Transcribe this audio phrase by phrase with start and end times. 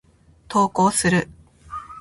[0.47, 1.29] 投稿する。